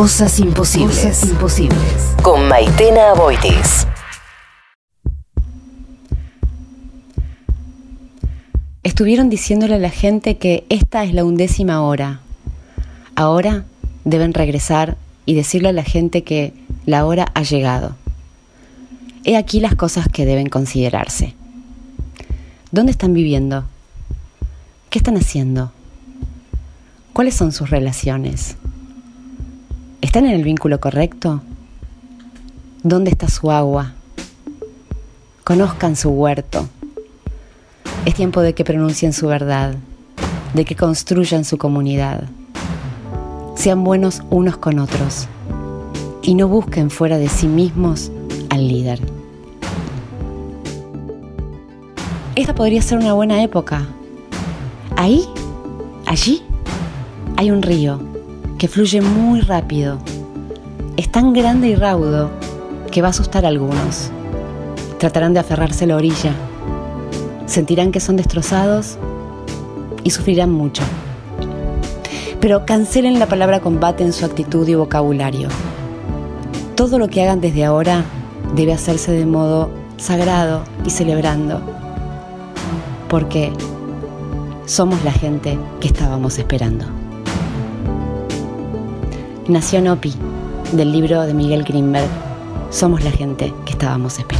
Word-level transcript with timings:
Cosas 0.00 0.40
imposibles. 0.40 1.24
imposibles. 1.28 2.14
Con 2.22 2.48
Maitena 2.48 3.10
Aboitis. 3.10 3.86
Estuvieron 8.82 9.28
diciéndole 9.28 9.74
a 9.74 9.78
la 9.78 9.90
gente 9.90 10.38
que 10.38 10.64
esta 10.70 11.04
es 11.04 11.12
la 11.12 11.22
undécima 11.22 11.82
hora. 11.82 12.20
Ahora 13.14 13.66
deben 14.06 14.32
regresar 14.32 14.96
y 15.26 15.34
decirle 15.34 15.68
a 15.68 15.72
la 15.72 15.84
gente 15.84 16.24
que 16.24 16.54
la 16.86 17.04
hora 17.04 17.26
ha 17.34 17.42
llegado. 17.42 17.94
He 19.24 19.36
aquí 19.36 19.60
las 19.60 19.74
cosas 19.74 20.08
que 20.08 20.24
deben 20.24 20.48
considerarse. 20.48 21.34
¿Dónde 22.70 22.92
están 22.92 23.12
viviendo? 23.12 23.66
¿Qué 24.88 24.98
están 24.98 25.18
haciendo? 25.18 25.72
¿Cuáles 27.12 27.34
son 27.34 27.52
sus 27.52 27.68
relaciones? 27.68 28.56
¿Están 30.00 30.24
en 30.24 30.32
el 30.32 30.42
vínculo 30.42 30.80
correcto? 30.80 31.42
¿Dónde 32.82 33.10
está 33.10 33.28
su 33.28 33.50
agua? 33.50 33.92
Conozcan 35.44 35.94
su 35.94 36.08
huerto. 36.08 36.66
Es 38.06 38.14
tiempo 38.14 38.40
de 38.40 38.54
que 38.54 38.64
pronuncien 38.64 39.12
su 39.12 39.26
verdad, 39.26 39.74
de 40.54 40.64
que 40.64 40.74
construyan 40.74 41.44
su 41.44 41.58
comunidad. 41.58 42.24
Sean 43.56 43.84
buenos 43.84 44.22
unos 44.30 44.56
con 44.56 44.78
otros 44.78 45.28
y 46.22 46.34
no 46.34 46.48
busquen 46.48 46.88
fuera 46.88 47.18
de 47.18 47.28
sí 47.28 47.46
mismos 47.46 48.10
al 48.48 48.66
líder. 48.66 49.00
Esta 52.36 52.54
podría 52.54 52.80
ser 52.80 52.96
una 52.96 53.12
buena 53.12 53.42
época. 53.42 53.86
Ahí, 54.96 55.28
allí, 56.06 56.42
hay 57.36 57.50
un 57.50 57.60
río 57.60 58.00
que 58.60 58.68
fluye 58.68 59.00
muy 59.00 59.40
rápido. 59.40 59.96
Es 60.98 61.10
tan 61.10 61.32
grande 61.32 61.68
y 61.68 61.76
raudo 61.76 62.30
que 62.92 63.00
va 63.00 63.08
a 63.08 63.10
asustar 63.10 63.46
a 63.46 63.48
algunos. 63.48 64.10
Tratarán 64.98 65.32
de 65.32 65.40
aferrarse 65.40 65.84
a 65.84 65.86
la 65.86 65.96
orilla. 65.96 66.34
Sentirán 67.46 67.90
que 67.90 68.00
son 68.00 68.16
destrozados 68.18 68.98
y 70.04 70.10
sufrirán 70.10 70.52
mucho. 70.52 70.82
Pero 72.38 72.66
cancelen 72.66 73.18
la 73.18 73.24
palabra 73.24 73.60
combate 73.60 74.04
en 74.04 74.12
su 74.12 74.26
actitud 74.26 74.68
y 74.68 74.74
vocabulario. 74.74 75.48
Todo 76.74 76.98
lo 76.98 77.08
que 77.08 77.22
hagan 77.22 77.40
desde 77.40 77.64
ahora 77.64 78.04
debe 78.54 78.74
hacerse 78.74 79.10
de 79.12 79.24
modo 79.24 79.70
sagrado 79.96 80.64
y 80.84 80.90
celebrando. 80.90 81.62
Porque 83.08 83.54
somos 84.66 85.02
la 85.02 85.12
gente 85.12 85.58
que 85.80 85.88
estábamos 85.88 86.38
esperando. 86.38 86.99
Nación 89.50 89.88
Opi, 89.88 90.14
del 90.72 90.92
libro 90.92 91.22
de 91.22 91.34
Miguel 91.34 91.64
Grimberg. 91.64 92.08
Somos 92.70 93.02
la 93.02 93.10
gente 93.10 93.52
que 93.64 93.72
estábamos 93.72 94.16
esperando. 94.16 94.39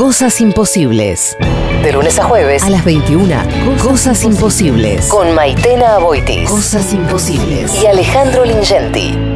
Cosas 0.00 0.40
imposibles. 0.40 1.36
De 1.82 1.92
lunes 1.92 2.18
a 2.18 2.24
jueves. 2.24 2.62
A 2.62 2.70
las 2.70 2.86
21. 2.86 3.36
Cosas, 3.82 4.24
imposibles. 4.24 5.08
Con 5.08 5.34
Maitena 5.34 5.96
Aboitis. 5.96 6.48
Cosas 6.48 6.94
imposibles. 6.94 7.82
Y 7.82 7.86
Alejandro 7.86 8.46
Lingenti. 8.46 9.29